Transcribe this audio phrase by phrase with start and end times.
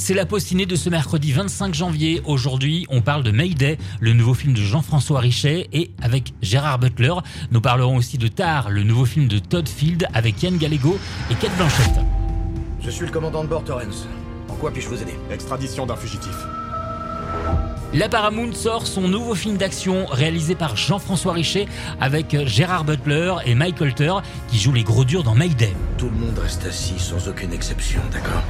[0.00, 2.22] C'est la pause ciné de ce mercredi 25 janvier.
[2.24, 7.12] Aujourd'hui, on parle de Mayday, le nouveau film de Jean-François Richet, et avec Gérard Butler,
[7.50, 10.98] nous parlerons aussi de Tar, le nouveau film de Todd Field avec Yann Gallego
[11.30, 11.90] et Kate Blanchett.
[12.82, 14.06] Je suis le commandant de bord Torrens.
[14.48, 15.14] En quoi puis-je vous aider?
[15.30, 16.34] Extradition d'un fugitif.
[17.92, 21.66] La Paramount sort son nouveau film d'action réalisé par Jean-François Richet
[22.00, 24.14] avec Gérard Butler et Mike Holter
[24.48, 25.74] qui jouent les gros durs dans Mayday.
[25.98, 28.42] Tout le monde reste assis sans aucune exception, d'accord?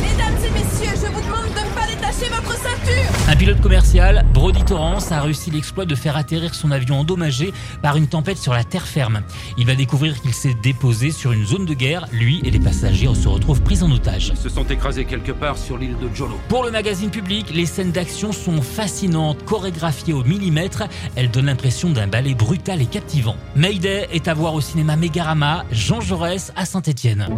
[0.00, 4.24] Mesdames et messieurs, je vous demande de ne pas détacher votre ceinture Un pilote commercial,
[4.32, 7.52] Brody Torrance, a réussi l'exploit de faire atterrir son avion endommagé
[7.82, 9.22] par une tempête sur la terre ferme.
[9.56, 12.06] Il va découvrir qu'il s'est déposé sur une zone de guerre.
[12.12, 14.32] Lui et les passagers se retrouvent pris en otage.
[14.34, 16.38] Ils se sont écrasés quelque part sur l'île de Jolo.
[16.48, 20.84] Pour le magazine public, les scènes d'action sont fascinantes, chorégraphiées au millimètre.
[21.16, 23.36] Elles donnent l'impression d'un ballet brutal et captivant.
[23.56, 27.28] Mayday est à voir au cinéma Megarama, Jean Jaurès à Saint-Étienne.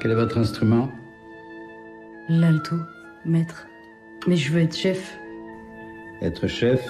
[0.00, 0.92] Quel est votre instrument?
[2.28, 2.76] L'alto,
[3.24, 3.66] maître.
[4.28, 5.18] Mais je veux être chef.
[6.22, 6.80] Être chef,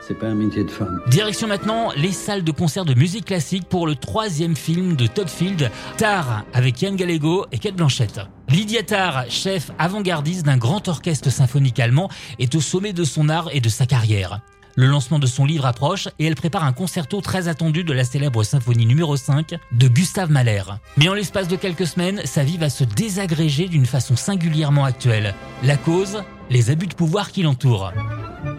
[0.00, 1.00] c'est pas un métier de femme.
[1.08, 5.28] Direction maintenant les salles de concert de musique classique pour le troisième film de Todd
[5.28, 8.20] Field, Tar, avec Yann Gallego et Kate Blanchett.
[8.48, 13.50] Lydia Tarr, chef avant-gardiste d'un grand orchestre symphonique allemand, est au sommet de son art
[13.52, 14.40] et de sa carrière.
[14.74, 18.04] Le lancement de son livre approche et elle prépare un concerto très attendu de la
[18.04, 20.62] célèbre symphonie numéro 5 de Gustave Mahler.
[20.96, 25.34] Mais en l'espace de quelques semaines, sa vie va se désagréger d'une façon singulièrement actuelle.
[25.62, 27.92] La cause Les abus de pouvoir qui l'entourent.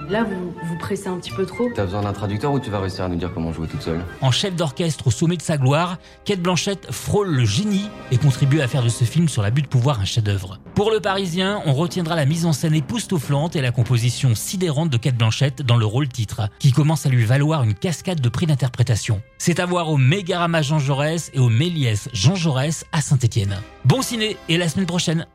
[0.09, 1.69] Là, vous vous pressez un petit peu trop.
[1.73, 4.01] T'as besoin d'un traducteur ou tu vas réussir à nous dire comment jouer toute seule?
[4.21, 8.59] En chef d'orchestre au sommet de sa gloire, Kate Blanchett frôle le génie et contribue
[8.59, 10.59] à faire de ce film sur l'abus de pouvoir un chef-d'œuvre.
[10.75, 14.97] Pour le Parisien, on retiendra la mise en scène époustouflante et la composition sidérante de
[14.97, 18.45] Kate Blanchett dans le rôle titre, qui commence à lui valoir une cascade de prix
[18.45, 19.21] d'interprétation.
[19.37, 23.55] C'est à voir au Mégarama Jean Jaurès et au Méliès Jean Jaurès à Saint-Étienne.
[23.85, 25.25] Bon ciné et la semaine prochaine